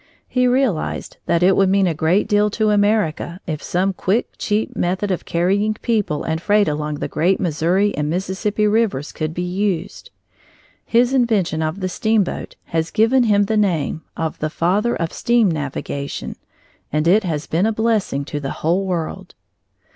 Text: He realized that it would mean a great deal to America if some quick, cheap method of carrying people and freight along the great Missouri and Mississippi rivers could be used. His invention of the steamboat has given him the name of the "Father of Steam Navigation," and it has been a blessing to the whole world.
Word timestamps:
He 0.27 0.47
realized 0.47 1.17
that 1.27 1.43
it 1.43 1.55
would 1.55 1.69
mean 1.69 1.85
a 1.85 1.93
great 1.93 2.27
deal 2.27 2.49
to 2.49 2.71
America 2.71 3.39
if 3.45 3.61
some 3.61 3.93
quick, 3.93 4.29
cheap 4.39 4.75
method 4.75 5.11
of 5.11 5.25
carrying 5.25 5.75
people 5.75 6.23
and 6.23 6.41
freight 6.41 6.67
along 6.67 6.95
the 6.95 7.07
great 7.07 7.39
Missouri 7.39 7.95
and 7.95 8.09
Mississippi 8.09 8.65
rivers 8.65 9.11
could 9.11 9.31
be 9.31 9.43
used. 9.43 10.09
His 10.85 11.13
invention 11.13 11.61
of 11.61 11.81
the 11.81 11.87
steamboat 11.87 12.55
has 12.63 12.89
given 12.89 13.25
him 13.25 13.43
the 13.43 13.57
name 13.57 14.01
of 14.17 14.39
the 14.39 14.49
"Father 14.49 14.95
of 14.95 15.13
Steam 15.13 15.51
Navigation," 15.51 16.35
and 16.91 17.07
it 17.07 17.23
has 17.23 17.45
been 17.45 17.67
a 17.67 17.71
blessing 17.71 18.25
to 18.25 18.39
the 18.39 18.49
whole 18.63 18.87
world. 18.87 19.35